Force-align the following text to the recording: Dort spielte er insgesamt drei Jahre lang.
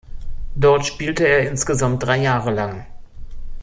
Dort 0.55 0.87
spielte 0.87 1.27
er 1.27 1.47
insgesamt 1.47 2.01
drei 2.01 2.17
Jahre 2.23 2.49
lang. 2.51 2.87